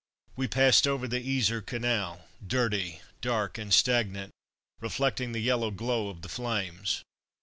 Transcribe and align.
We 0.35 0.47
passed 0.47 0.87
over 0.87 1.07
the 1.07 1.21
Yser 1.21 1.61
Canal, 1.61 2.25
dirty, 2.47 3.01
dark 3.21 3.59
and 3.59 3.71
stagnant, 3.71 4.31
reflecting 4.79 5.31
the 5.31 5.41
yellow 5.43 5.69
glow 5.69 6.09
of 6.09 6.23
the 6.23 6.27
flames. 6.27 7.03